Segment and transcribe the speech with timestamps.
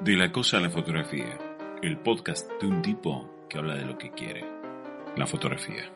[0.00, 1.38] De la cosa a la fotografía,
[1.82, 4.42] el podcast de un tipo que habla de lo que quiere,
[5.14, 5.92] la fotografía.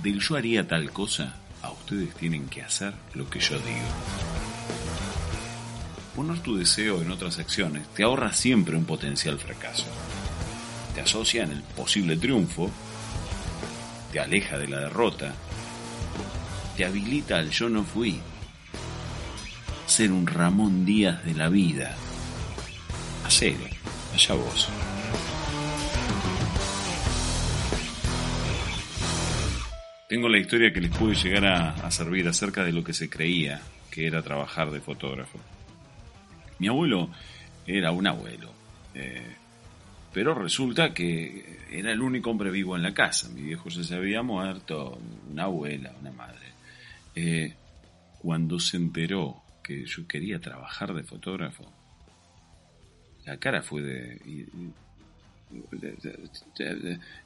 [0.00, 3.88] Del yo haría tal cosa, a ustedes tienen que hacer lo que yo digo.
[6.14, 9.86] Poner tu deseo en otras acciones te ahorra siempre un potencial fracaso.
[10.94, 12.70] Te asocia en el posible triunfo,
[14.12, 15.34] te aleja de la derrota,
[16.76, 18.20] te habilita al yo no fui
[19.86, 21.94] ser un Ramón Díaz de la vida.
[23.24, 23.64] Hacelo,
[24.14, 24.68] allá vos.
[30.08, 33.62] Tengo la historia que les puede llegar a, servir acerca de lo que se creía
[33.90, 35.38] que era trabajar de fotógrafo.
[36.58, 37.10] Mi abuelo
[37.66, 38.52] era un abuelo,
[38.94, 39.34] eh,
[40.12, 43.28] pero resulta que era el único hombre vivo en la casa.
[43.30, 44.98] Mi viejo ya se había muerto,
[45.30, 46.52] una abuela, una madre.
[47.14, 47.54] Eh,
[48.18, 51.72] cuando se enteró que yo quería trabajar de fotógrafo,
[53.24, 54.70] la cara fue de,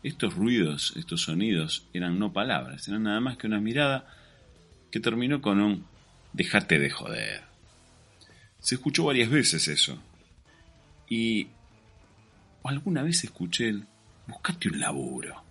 [0.03, 4.07] estos ruidos, estos sonidos eran no palabras, eran nada más que una mirada
[4.91, 5.87] que terminó con un
[6.33, 7.43] dejate de joder.
[8.61, 9.99] Se escuchó varias veces eso.
[11.09, 11.49] Y
[12.65, 13.87] alguna vez escuché el
[14.27, 15.43] buscate un laburo.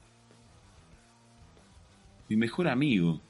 [2.27, 3.21] Mi mejor amigo,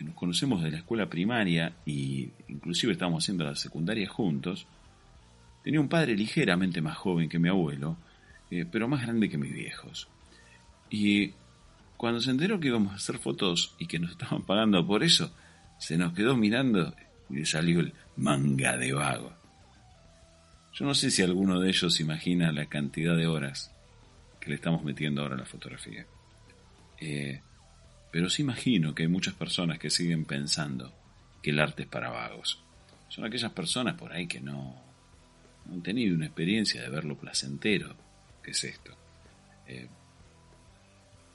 [0.00, 4.66] nos conocemos de la escuela primaria y inclusive estábamos haciendo la secundaria juntos,
[5.62, 7.96] tenía un padre ligeramente más joven que mi abuelo,
[8.50, 10.08] eh, pero más grande que mis viejos.
[10.90, 11.32] Y
[11.96, 15.32] cuando se enteró que íbamos a hacer fotos y que nos estaban pagando por eso,
[15.78, 16.94] se nos quedó mirando
[17.30, 19.32] y le salió el manga de vago.
[20.72, 23.70] Yo no sé si alguno de ellos imagina la cantidad de horas
[24.40, 26.04] que le estamos metiendo ahora a la fotografía.
[26.98, 27.40] Eh,
[28.12, 30.92] pero sí imagino que hay muchas personas que siguen pensando
[31.42, 32.62] que el arte es para vagos.
[33.08, 34.80] Son aquellas personas por ahí que no,
[35.70, 37.96] han tenido una experiencia de ver lo placentero
[38.42, 38.94] que es esto.
[39.66, 39.88] Eh,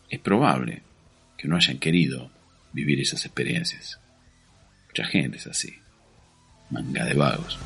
[0.09, 0.83] es probable
[1.37, 2.31] que no hayan querido
[2.73, 3.99] vivir esas experiencias.
[4.87, 5.73] Mucha gente es así.
[6.69, 7.57] Manga de vagos.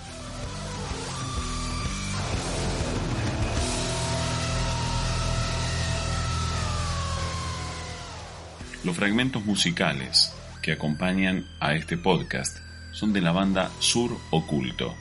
[8.84, 10.34] Los fragmentos musicales
[10.64, 12.58] que acompañan a este podcast
[12.92, 14.96] son de la banda Sur Oculto.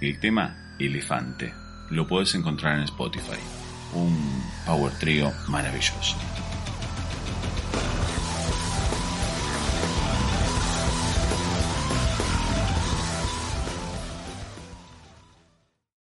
[0.00, 1.52] El tema Elefante
[1.90, 3.40] lo puedes encontrar en Spotify.
[3.94, 6.16] Un power trio maravilloso.